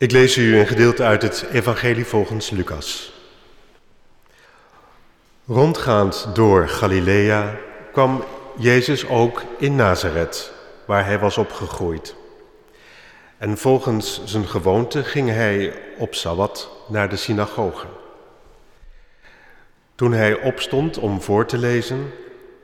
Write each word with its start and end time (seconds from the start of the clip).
Ik 0.00 0.10
lees 0.10 0.36
u 0.36 0.58
een 0.58 0.66
gedeelte 0.66 1.02
uit 1.02 1.22
het 1.22 1.46
Evangelie 1.52 2.04
volgens 2.04 2.50
Lucas. 2.50 3.12
Rondgaand 5.46 6.28
door 6.34 6.68
Galilea 6.68 7.56
kwam 7.92 8.24
Jezus 8.56 9.08
ook 9.08 9.42
in 9.58 9.74
Nazareth, 9.74 10.52
waar 10.84 11.04
hij 11.04 11.18
was 11.18 11.38
opgegroeid. 11.38 12.14
En 13.38 13.58
volgens 13.58 14.24
zijn 14.24 14.46
gewoonte 14.46 15.04
ging 15.04 15.28
hij 15.28 15.72
op 15.98 16.14
Sabbat 16.14 16.70
naar 16.88 17.08
de 17.08 17.16
synagoge. 17.16 17.86
Toen 19.94 20.12
hij 20.12 20.40
opstond 20.40 20.98
om 20.98 21.22
voor 21.22 21.46
te 21.46 21.58
lezen, 21.58 22.12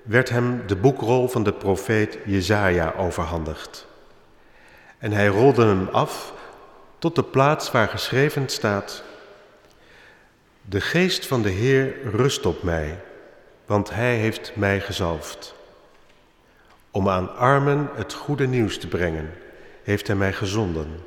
werd 0.03 0.29
hem 0.29 0.63
de 0.67 0.77
boekrol 0.77 1.29
van 1.29 1.43
de 1.43 1.53
profeet 1.53 2.19
Jezaja 2.25 2.95
overhandigd. 2.97 3.87
En 4.99 5.13
hij 5.13 5.27
rolde 5.27 5.65
hem 5.65 5.89
af 5.93 6.35
tot 7.07 7.15
de 7.15 7.31
plaats 7.31 7.71
waar 7.71 7.89
geschreven 7.89 8.49
staat: 8.49 9.03
De 10.63 10.81
geest 10.81 11.27
van 11.27 11.43
de 11.43 11.49
Heer 11.49 11.95
rust 12.11 12.47
op 12.47 12.63
mij, 12.63 13.01
want 13.67 13.91
hij 13.91 14.17
heeft 14.17 14.53
mij 14.57 14.81
gezalfd. 14.81 15.55
Om 16.91 17.09
aan 17.09 17.37
armen 17.37 17.91
het 17.95 18.13
goede 18.13 18.47
nieuws 18.47 18.79
te 18.79 18.89
brengen, 18.89 19.33
heeft 19.83 20.07
hij 20.07 20.17
mij 20.17 20.33
gezonden. 20.33 21.05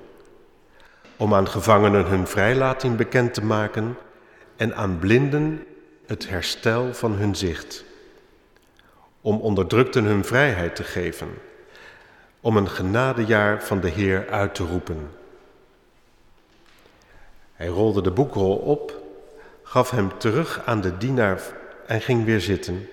Om 1.18 1.34
aan 1.34 1.48
gevangenen 1.48 2.06
hun 2.06 2.28
vrijlating 2.28 2.98
bekend 2.98 3.34
te 3.34 3.45
maken 3.45 3.98
en 4.56 4.76
aan 4.76 5.00
blinden 5.00 5.66
het 6.06 6.30
herstel 6.30 6.94
van 6.94 7.12
hun 7.12 7.36
zicht. 7.36 7.84
Om 9.22 9.40
onderdrukten 9.40 10.04
hun 10.04 10.26
vrijheid 10.26 10.76
te 10.76 10.84
geven. 10.84 11.30
Om 12.42 12.58
een 12.58 12.70
genadejaar 12.70 13.64
van 13.64 13.80
de 13.80 13.90
Heer 13.90 14.30
uit 14.30 14.56
te 14.56 14.64
roepen. 14.64 15.19
Hij 17.59 17.68
rolde 17.68 18.02
de 18.02 18.12
boekrol 18.12 18.55
op, 18.55 19.02
gaf 19.64 19.89
hem 19.89 20.17
terug 20.17 20.61
aan 20.66 20.81
de 20.81 20.97
dienaar 20.97 21.42
en 21.86 22.02
ging 22.02 22.25
weer 22.25 22.42
zitten. 22.42 22.89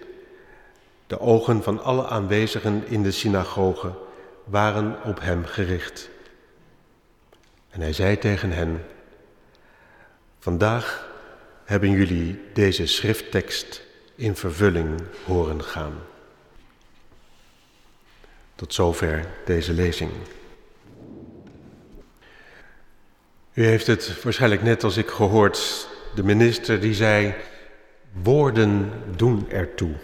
De 1.07 1.21
ogen 1.21 1.63
van 1.63 1.83
alle 1.83 2.07
aanwezigen 2.07 2.87
in 2.87 3.03
de 3.03 3.11
synagoge 3.11 3.93
waren 4.45 4.97
op 5.05 5.21
hem 5.21 5.45
gericht. 5.45 6.09
En 7.71 7.81
hij 7.81 7.93
zei 7.93 8.19
tegen 8.19 8.51
hen: 8.51 8.85
Vandaag 10.39 11.09
hebben 11.65 11.91
jullie 11.91 12.43
deze 12.53 12.87
schrifttekst 12.87 13.83
in 14.15 14.37
vervulling 14.37 15.03
horen 15.25 15.63
gaan. 15.63 15.95
Tot 18.55 18.75
zover 18.75 19.27
deze 19.45 19.73
lezing. 19.73 20.11
U 23.57 23.65
heeft 23.65 23.87
het 23.87 24.23
waarschijnlijk 24.23 24.63
net 24.63 24.85
als 24.85 24.97
ik 24.97 25.09
gehoord, 25.09 25.89
de 26.15 26.23
minister 26.23 26.81
die 26.81 26.95
zei, 26.95 27.35
woorden 28.23 28.93
doen 29.17 29.51
ertoe. 29.51 29.95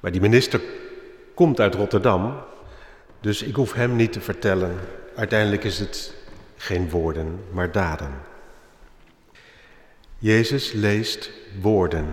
Maar 0.00 0.12
die 0.12 0.20
minister 0.20 0.60
komt 1.34 1.60
uit 1.60 1.74
Rotterdam, 1.74 2.34
dus 3.20 3.42
ik 3.42 3.54
hoef 3.54 3.72
hem 3.72 3.96
niet 3.96 4.12
te 4.12 4.20
vertellen. 4.20 4.74
Uiteindelijk 5.16 5.64
is 5.64 5.78
het 5.78 6.14
geen 6.56 6.90
woorden, 6.90 7.44
maar 7.50 7.72
daden. 7.72 8.12
Jezus 10.18 10.72
leest 10.72 11.30
woorden. 11.60 12.06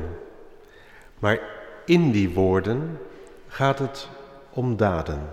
Maar 1.19 1.39
in 1.85 2.11
die 2.11 2.29
woorden 2.29 2.99
gaat 3.47 3.79
het 3.79 4.09
om 4.49 4.77
daden. 4.77 5.29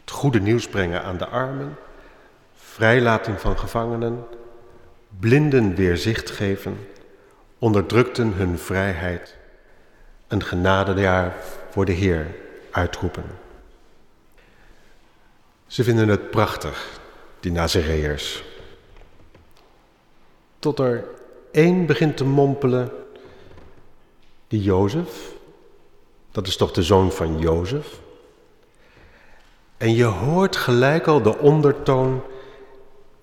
Het 0.00 0.10
goede 0.10 0.40
nieuws 0.40 0.68
brengen 0.68 1.02
aan 1.02 1.16
de 1.16 1.26
armen, 1.26 1.76
vrijlating 2.70 3.40
van 3.40 3.58
gevangenen, 3.58 4.26
blinden 5.18 5.74
weer 5.74 5.96
zicht 5.96 6.30
geven, 6.30 6.88
onderdrukten 7.58 8.32
hun 8.32 8.58
vrijheid, 8.58 9.36
een 10.28 10.42
genadejaar 10.42 11.34
voor 11.70 11.84
de 11.84 11.92
Heer 11.92 12.26
uitroepen. 12.70 13.24
Ze 15.66 15.84
vinden 15.84 16.08
het 16.08 16.30
prachtig, 16.30 17.00
die 17.40 17.52
Nazareërs. 17.52 18.44
Tot 20.58 20.78
er 20.78 21.04
één 21.52 21.86
begint 21.86 22.16
te 22.16 22.24
mompelen, 22.24 22.92
die 24.48 24.62
Jozef, 24.62 25.32
dat 26.30 26.46
is 26.46 26.56
toch 26.56 26.72
de 26.72 26.82
zoon 26.82 27.12
van 27.12 27.38
Jozef? 27.38 28.00
En 29.76 29.94
je 29.94 30.04
hoort 30.04 30.56
gelijk 30.56 31.06
al 31.06 31.22
de 31.22 31.38
ondertoon 31.38 32.22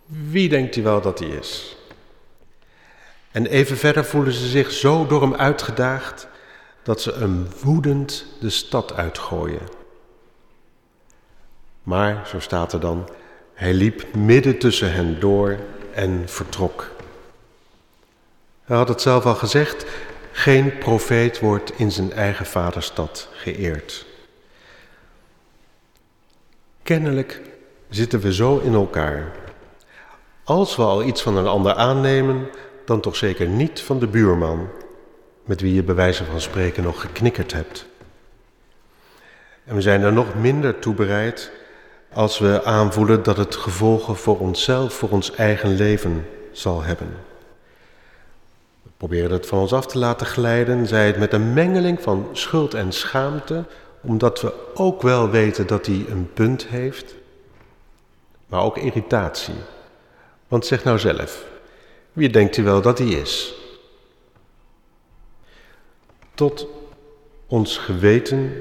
wie 0.07 0.49
denkt 0.49 0.75
u 0.75 0.83
wel 0.83 1.01
dat 1.01 1.19
hij 1.19 1.27
is? 1.27 1.77
En 3.31 3.45
even 3.45 3.77
verder 3.77 4.05
voelen 4.05 4.33
ze 4.33 4.47
zich 4.47 4.71
zo 4.71 5.07
door 5.07 5.21
hem 5.21 5.35
uitgedaagd 5.35 6.27
dat 6.83 7.01
ze 7.01 7.11
hem 7.11 7.47
woedend 7.63 8.25
de 8.39 8.49
stad 8.49 8.93
uitgooien. 8.93 9.61
Maar, 11.83 12.27
zo 12.27 12.39
staat 12.39 12.73
er 12.73 12.79
dan, 12.79 13.09
hij 13.53 13.73
liep 13.73 14.13
midden 14.15 14.59
tussen 14.59 14.93
hen 14.93 15.19
door 15.19 15.57
en 15.93 16.23
vertrok. 16.25 16.91
Hij 18.63 18.77
had 18.77 18.87
het 18.87 19.01
zelf 19.01 19.25
al 19.25 19.35
gezegd, 19.35 19.85
geen 20.31 20.77
profeet 20.77 21.39
wordt 21.39 21.71
in 21.79 21.91
zijn 21.91 22.11
eigen 22.11 22.45
vaderstad 22.45 23.29
geëerd. 23.31 24.05
Kennelijk 26.83 27.41
zitten 27.89 28.19
we 28.19 28.33
zo 28.33 28.57
in 28.57 28.73
elkaar 28.73 29.31
als 30.47 30.75
we 30.75 30.81
al 30.81 31.03
iets 31.03 31.21
van 31.21 31.37
een 31.37 31.47
ander 31.47 31.73
aannemen, 31.73 32.49
dan 32.85 32.99
toch 32.99 33.15
zeker 33.15 33.47
niet 33.47 33.81
van 33.81 33.99
de 33.99 34.07
buurman, 34.07 34.67
met 35.45 35.61
wie 35.61 35.73
je 35.73 35.83
bij 35.83 35.95
wijze 35.95 36.25
van 36.25 36.41
spreken 36.41 36.83
nog 36.83 37.01
geknikkerd 37.01 37.53
hebt. 37.53 37.85
En 39.65 39.75
we 39.75 39.81
zijn 39.81 40.01
er 40.01 40.13
nog 40.13 40.35
minder 40.35 40.79
toe 40.79 40.93
bereid 40.93 41.51
als 42.13 42.39
we 42.39 42.63
aanvoelen 42.63 43.23
dat 43.23 43.37
het 43.37 43.55
gevolgen 43.55 44.15
voor 44.15 44.39
onszelf, 44.39 44.93
voor 44.93 45.09
ons 45.09 45.31
eigen 45.31 45.75
leven 45.75 46.27
zal 46.51 46.83
hebben. 46.83 47.09
We 48.83 48.89
proberen 48.97 49.31
het 49.31 49.47
van 49.47 49.59
ons 49.59 49.73
af 49.73 49.85
te 49.85 49.97
laten 49.97 50.27
glijden, 50.27 50.87
zij 50.87 51.07
het 51.07 51.17
met 51.17 51.33
een 51.33 51.53
mengeling 51.53 52.01
van 52.01 52.29
schuld 52.31 52.73
en 52.73 52.91
schaamte, 52.91 53.65
omdat 54.01 54.41
we 54.41 54.53
ook 54.73 55.01
wel 55.01 55.29
weten 55.29 55.67
dat 55.67 55.85
hij 55.85 56.05
een 56.09 56.29
punt 56.33 56.67
heeft, 56.67 57.15
maar 58.47 58.61
ook 58.61 58.77
irritatie 58.77 59.55
want 60.47 60.65
zeg 60.65 60.83
nou 60.83 60.99
zelf, 60.99 61.45
wie 62.13 62.29
denkt 62.29 62.57
u 62.57 62.63
wel 62.63 62.81
dat 62.81 62.97
hij 62.97 63.07
is? 63.07 63.53
Tot 66.33 66.67
ons 67.47 67.77
geweten 67.77 68.51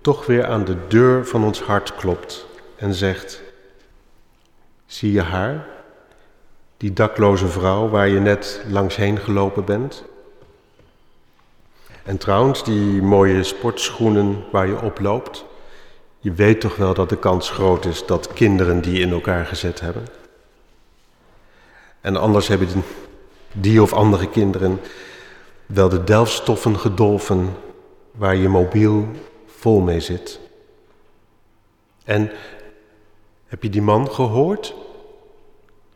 toch 0.00 0.26
weer 0.26 0.46
aan 0.46 0.64
de 0.64 0.76
deur 0.88 1.26
van 1.26 1.44
ons 1.44 1.60
hart 1.60 1.94
klopt 1.94 2.46
en 2.76 2.94
zegt: 2.94 3.42
Zie 4.86 5.12
je 5.12 5.22
haar, 5.22 5.66
die 6.76 6.92
dakloze 6.92 7.46
vrouw 7.46 7.88
waar 7.88 8.08
je 8.08 8.20
net 8.20 8.64
langs 8.68 8.96
heen 8.96 9.18
gelopen 9.18 9.64
bent? 9.64 10.04
En 12.02 12.18
trouwens, 12.18 12.64
die 12.64 13.02
mooie 13.02 13.42
sportschoenen 13.42 14.44
waar 14.52 14.66
je 14.66 14.80
op 14.80 15.00
loopt, 15.00 15.44
je 16.18 16.32
weet 16.32 16.60
toch 16.60 16.76
wel 16.76 16.94
dat 16.94 17.08
de 17.08 17.18
kans 17.18 17.50
groot 17.50 17.84
is 17.84 18.06
dat 18.06 18.32
kinderen 18.32 18.80
die 18.80 19.00
in 19.00 19.10
elkaar 19.10 19.46
gezet 19.46 19.80
hebben? 19.80 20.19
En 22.00 22.16
anders 22.16 22.48
hebben 22.48 22.68
die 23.52 23.82
of 23.82 23.92
andere 23.92 24.28
kinderen 24.28 24.80
wel 25.66 25.88
de 25.88 26.04
delfstoffen 26.04 26.78
gedolven 26.78 27.56
waar 28.12 28.36
je 28.36 28.48
mobiel 28.48 29.08
vol 29.46 29.80
mee 29.80 30.00
zit. 30.00 30.40
En 32.04 32.30
heb 33.46 33.62
je 33.62 33.70
die 33.70 33.82
man 33.82 34.10
gehoord 34.10 34.74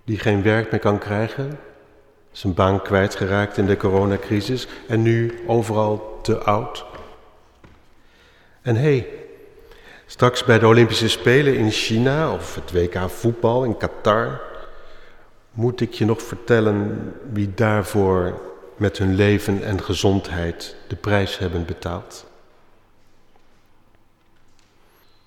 die 0.04 0.18
geen 0.18 0.42
werk 0.42 0.70
meer 0.70 0.80
kan 0.80 0.98
krijgen, 0.98 1.58
zijn 2.30 2.54
baan 2.54 2.82
kwijtgeraakt 2.82 3.56
in 3.56 3.66
de 3.66 3.76
coronacrisis 3.76 4.66
en 4.88 5.02
nu 5.02 5.42
overal 5.46 6.18
te 6.22 6.38
oud? 6.38 6.84
En 8.62 8.76
hé, 8.76 8.82
hey, 8.82 9.08
straks 10.06 10.44
bij 10.44 10.58
de 10.58 10.66
Olympische 10.66 11.08
Spelen 11.08 11.54
in 11.54 11.70
China 11.70 12.32
of 12.32 12.54
het 12.54 12.72
WK 12.72 13.10
voetbal 13.10 13.64
in 13.64 13.76
Qatar 13.76 14.40
moet 15.54 15.80
ik 15.80 15.92
je 15.92 16.04
nog 16.04 16.22
vertellen 16.22 17.12
wie 17.32 17.54
daarvoor 17.54 18.40
met 18.76 18.98
hun 18.98 19.14
leven 19.14 19.64
en 19.64 19.82
gezondheid 19.82 20.76
de 20.88 20.96
prijs 20.96 21.38
hebben 21.38 21.64
betaald? 21.64 22.26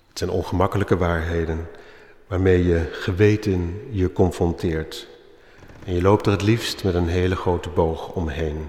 Het 0.08 0.18
zijn 0.18 0.30
ongemakkelijke 0.30 0.96
waarheden 0.96 1.68
waarmee 2.26 2.64
je 2.64 2.88
geweten 2.92 3.80
je 3.90 4.12
confronteert. 4.12 5.08
En 5.84 5.94
je 5.94 6.02
loopt 6.02 6.26
er 6.26 6.32
het 6.32 6.42
liefst 6.42 6.84
met 6.84 6.94
een 6.94 7.08
hele 7.08 7.36
grote 7.36 7.68
boog 7.68 8.12
omheen. 8.12 8.68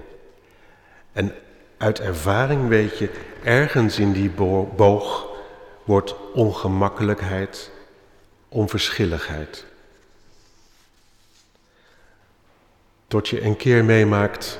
En 1.12 1.32
uit 1.76 2.00
ervaring 2.00 2.68
weet 2.68 2.98
je, 2.98 3.10
ergens 3.42 3.98
in 3.98 4.12
die 4.12 4.30
boog 4.76 5.26
wordt 5.84 6.14
ongemakkelijkheid 6.34 7.70
onverschilligheid. 8.48 9.66
Tot 13.10 13.28
je 13.28 13.42
een 13.42 13.56
keer 13.56 13.84
meemaakt 13.84 14.58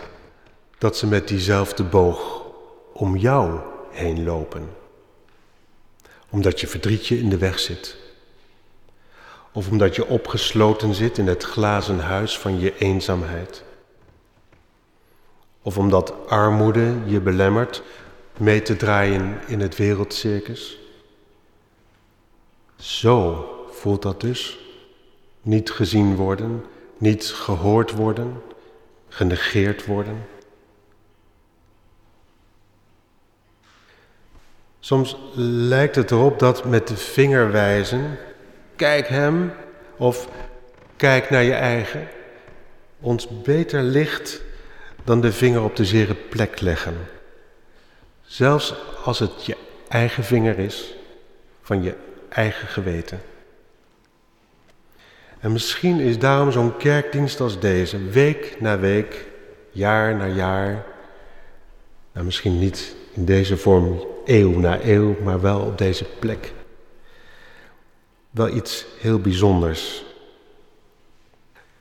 dat 0.79 0.97
ze 0.97 1.07
met 1.07 1.29
diezelfde 1.29 1.85
boog 1.85 2.43
om 2.93 3.17
jou 3.17 3.61
heen 3.91 4.25
lopen. 4.25 4.69
Omdat 6.31 6.61
je 6.61 6.67
verdrietje 6.67 7.19
in 7.19 7.29
de 7.29 7.39
weg 7.39 7.59
zit. 7.59 7.97
Of 9.53 9.69
omdat 9.69 9.95
je 9.95 10.07
opgesloten 10.07 10.95
zit 10.95 11.19
in 11.19 11.27
het 11.27 11.43
glazen 11.43 11.99
huis 11.99 12.39
van 12.39 12.61
je 12.61 12.79
eenzaamheid. 12.79 13.65
Of 15.63 15.79
omdat 15.79 16.29
armoede 16.29 16.95
je 17.05 17.21
belemmert 17.21 17.83
mee 18.37 18.63
te 18.63 18.77
draaien 18.77 19.39
in 19.47 19.61
het 19.61 19.77
wereldcircus. 19.77 20.79
Zo 22.77 23.47
voelt 23.71 24.03
dat 24.03 24.21
dus. 24.21 24.59
Niet 25.43 25.71
gezien 25.71 26.17
worden, 26.17 26.65
niet 27.01 27.25
gehoord 27.25 27.91
worden, 27.91 28.43
genegeerd 29.09 29.87
worden. 29.87 30.27
Soms 34.81 35.17
lijkt 35.35 35.97
het 35.97 36.11
erop 36.11 36.39
dat 36.39 36.65
met 36.65 36.89
de 36.89 36.97
vinger 36.97 37.53
wijzen, 37.53 38.19
kijk 38.77 39.09
hem 39.09 39.53
of 39.97 40.29
kijk 40.97 41.31
naar 41.31 41.43
je 41.43 41.55
eigen, 41.55 42.09
ons 43.01 43.43
beter 43.43 43.83
ligt 43.83 44.41
dan 45.05 45.21
de 45.21 45.33
vinger 45.33 45.63
op 45.63 45.77
de 45.77 45.85
zere 45.85 46.15
plek 46.15 46.61
leggen. 46.61 46.97
Zelfs 48.23 48.75
als 49.05 49.19
het 49.19 49.45
je 49.45 49.57
eigen 49.89 50.25
vinger 50.25 50.59
is 50.59 50.95
van 51.63 51.83
je 51.83 51.95
eigen 52.29 52.69
geweten. 52.69 53.21
En 55.41 55.53
misschien 55.53 56.01
is 56.01 56.19
daarom 56.19 56.53
zo'n 56.53 56.77
kerkdienst 56.77 57.41
als 57.41 57.61
deze, 57.61 57.99
week 57.99 58.57
na 58.59 58.79
week, 58.79 59.27
jaar 59.71 60.17
na 60.17 60.27
jaar, 60.27 60.85
nou 62.13 62.25
misschien 62.25 62.59
niet 62.59 62.95
in 63.13 63.25
deze 63.25 63.57
vorm 63.57 64.05
eeuw 64.25 64.59
na 64.59 64.79
eeuw, 64.83 65.17
maar 65.23 65.41
wel 65.41 65.61
op 65.61 65.79
deze 65.79 66.05
plek, 66.19 66.53
wel 68.31 68.49
iets 68.49 68.87
heel 68.99 69.21
bijzonders. 69.21 70.05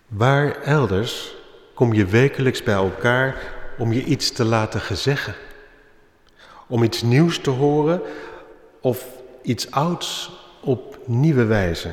Waar 0.08 0.62
elders 0.62 1.36
kom 1.74 1.94
je 1.94 2.06
wekelijks 2.06 2.64
bij 2.64 2.74
elkaar 2.74 3.42
om 3.78 3.94
je 3.94 4.04
iets 4.04 4.32
te 4.32 4.44
laten 4.44 4.82
gezeggen, 4.82 5.36
om 6.68 6.84
iets 6.84 7.02
nieuws 7.02 7.40
te 7.40 7.50
horen 7.50 8.02
of 8.82 9.06
iets 9.42 9.72
ouds 9.72 10.32
op 10.62 10.98
nieuwe 11.06 11.46
wijze 11.46 11.92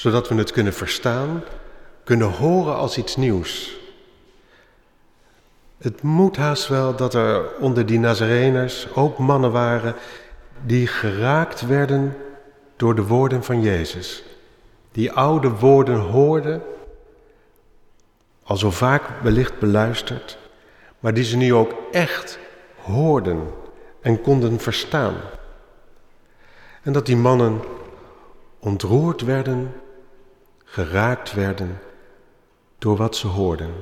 zodat 0.00 0.28
we 0.28 0.34
het 0.34 0.52
kunnen 0.52 0.72
verstaan, 0.72 1.42
kunnen 2.04 2.30
horen 2.30 2.74
als 2.74 2.98
iets 2.98 3.16
nieuws. 3.16 3.78
Het 5.78 6.02
moet 6.02 6.36
haast 6.36 6.68
wel 6.68 6.96
dat 6.96 7.14
er 7.14 7.56
onder 7.58 7.86
die 7.86 7.98
Nazareners 7.98 8.94
ook 8.94 9.18
mannen 9.18 9.52
waren 9.52 9.94
die 10.64 10.86
geraakt 10.86 11.66
werden 11.66 12.16
door 12.76 12.94
de 12.94 13.06
woorden 13.06 13.44
van 13.44 13.60
Jezus. 13.60 14.22
Die 14.92 15.12
oude 15.12 15.48
woorden 15.50 15.98
hoorden, 15.98 16.62
al 18.42 18.56
zo 18.56 18.70
vaak 18.70 19.02
wellicht 19.22 19.58
beluisterd, 19.58 20.38
maar 20.98 21.14
die 21.14 21.24
ze 21.24 21.36
nu 21.36 21.54
ook 21.54 21.74
echt 21.92 22.38
hoorden 22.76 23.50
en 24.00 24.20
konden 24.20 24.60
verstaan. 24.60 25.14
En 26.82 26.92
dat 26.92 27.06
die 27.06 27.16
mannen 27.16 27.60
ontroerd 28.58 29.20
werden 29.20 29.72
geraakt 30.70 31.32
werden 31.32 31.78
door 32.78 32.96
wat 32.96 33.16
ze 33.16 33.26
hoorden. 33.26 33.74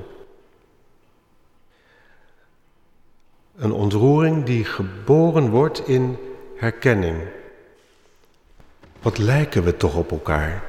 Een 3.55 3.71
ontroering 3.71 4.45
die 4.45 4.65
geboren 4.65 5.49
wordt 5.49 5.87
in 5.87 6.17
herkenning. 6.55 7.27
Wat 9.01 9.17
lijken 9.17 9.63
we 9.63 9.77
toch 9.77 9.95
op 9.95 10.11
elkaar? 10.11 10.63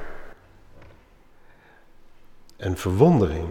En 2.55 2.77
verwondering. 2.77 3.47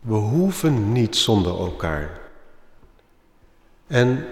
We 0.00 0.14
hoeven 0.14 0.92
niet 0.92 1.16
zonder 1.16 1.58
elkaar. 1.58 2.20
En 3.86 4.26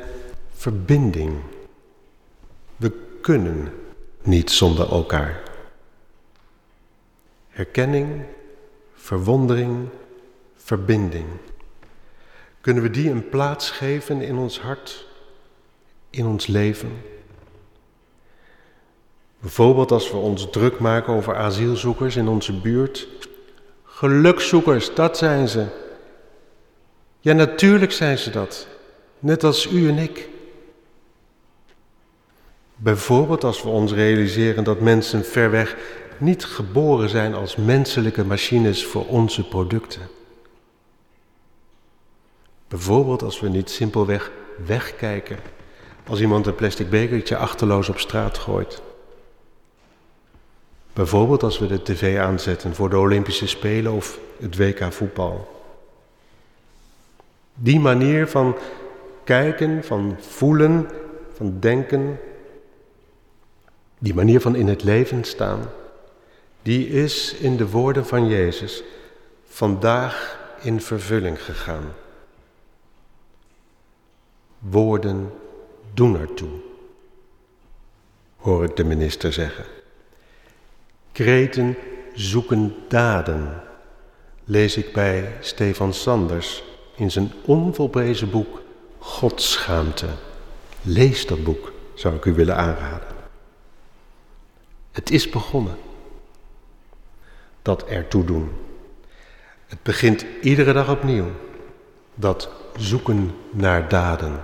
verbinding. 0.53 1.41
We 2.77 3.19
kunnen 3.21 3.73
niet 4.23 4.51
zonder 4.51 4.91
elkaar. 4.91 5.50
Herkenning, 7.61 8.23
verwondering, 8.95 9.89
verbinding. 10.55 11.27
Kunnen 12.61 12.83
we 12.83 12.91
die 12.91 13.11
een 13.11 13.29
plaats 13.29 13.71
geven 13.71 14.21
in 14.21 14.37
ons 14.37 14.61
hart, 14.61 15.07
in 16.11 16.27
ons 16.27 16.47
leven? 16.47 17.03
Bijvoorbeeld 19.41 19.91
als 19.93 20.11
we 20.11 20.17
ons 20.17 20.51
druk 20.51 20.79
maken 20.79 21.13
over 21.15 21.37
asielzoekers 21.37 22.17
in 22.17 22.29
onze 22.29 22.61
buurt. 22.61 23.09
Gelukzoekers, 23.85 24.95
dat 24.95 25.19
zijn 25.19 25.49
ze. 25.49 25.67
Ja, 27.19 27.33
natuurlijk 27.33 27.93
zijn 27.93 28.19
ze 28.19 28.31
dat. 28.31 28.67
Net 29.19 29.45
als 29.45 29.71
u 29.71 29.89
en 29.89 29.99
ik. 29.99 30.29
Bijvoorbeeld 32.77 33.45
als 33.45 33.63
we 33.63 33.69
ons 33.69 33.93
realiseren 33.93 34.65
dat 34.65 34.81
mensen 34.81 35.25
ver 35.25 35.51
weg 35.51 35.77
niet 36.21 36.45
geboren 36.45 37.09
zijn 37.09 37.35
als 37.35 37.57
menselijke 37.57 38.25
machines 38.25 38.87
voor 38.87 39.07
onze 39.07 39.49
producten. 39.49 40.09
Bijvoorbeeld 42.69 43.23
als 43.23 43.41
we 43.41 43.49
niet 43.49 43.71
simpelweg 43.71 44.31
wegkijken 44.67 45.39
als 46.07 46.21
iemand 46.21 46.47
een 46.47 46.55
plastic 46.55 46.91
bekertje 46.91 47.37
achterloos 47.37 47.89
op 47.89 47.99
straat 47.99 48.39
gooit. 48.39 48.83
Bijvoorbeeld 50.93 51.43
als 51.43 51.59
we 51.59 51.67
de 51.67 51.83
tv 51.83 52.19
aanzetten 52.19 52.75
voor 52.75 52.91
de 52.91 52.99
Olympische 52.99 53.47
Spelen 53.47 53.93
of 53.93 54.19
het 54.41 54.57
WK 54.57 54.93
voetbal. 54.93 55.63
Die 57.55 57.81
manier 57.81 58.29
van 58.29 58.57
kijken, 59.25 59.85
van 59.85 60.17
voelen, 60.21 60.91
van 61.33 61.57
denken, 61.61 62.21
die 63.99 64.15
manier 64.15 64.41
van 64.41 64.55
in 64.55 64.69
het 64.69 64.83
leven 64.83 65.25
staan, 65.25 65.61
die 66.63 66.89
is 66.89 67.35
in 67.35 67.57
de 67.57 67.69
woorden 67.69 68.07
van 68.07 68.29
Jezus 68.29 68.83
vandaag 69.45 70.39
in 70.61 70.81
vervulling 70.81 71.43
gegaan. 71.43 71.93
Woorden 74.59 75.33
doen 75.95 76.21
ertoe, 76.21 76.51
hoor 78.37 78.65
ik 78.65 78.77
de 78.77 78.85
minister 78.85 79.33
zeggen. 79.33 79.65
Kreten 81.13 81.77
zoeken 82.15 82.75
daden, 82.89 83.63
lees 84.45 84.77
ik 84.77 84.93
bij 84.93 85.37
Stefan 85.41 85.95
Sanders 85.95 86.63
in 86.97 87.11
zijn 87.11 87.33
onvolprezen 87.45 88.31
boek 88.31 88.63
Godschaamte. 88.99 90.09
Lees 90.83 91.27
dat 91.27 91.45
boek, 91.45 91.73
zou 91.95 92.17
ik 92.17 92.25
u 92.25 92.35
willen 92.35 92.57
aanraden. 92.57 93.09
Het 94.91 95.11
is 95.11 95.31
begonnen 95.31 95.77
dat 97.63 97.85
ertoe 97.85 98.25
doen. 98.25 98.51
Het 99.67 99.83
begint 99.83 100.25
iedere 100.43 100.73
dag 100.73 100.91
opnieuw. 100.91 101.31
Dat 102.15 102.51
zoeken 102.77 103.35
naar 103.51 103.89
daden. 103.89 104.41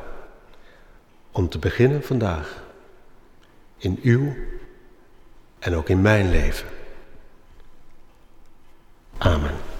Om 1.30 1.48
te 1.48 1.58
beginnen 1.58 2.02
vandaag. 2.02 2.64
In 3.76 3.98
uw 4.02 4.34
en 5.58 5.74
ook 5.74 5.88
in 5.88 6.02
mijn 6.02 6.30
leven. 6.30 6.68
Amen. 9.18 9.75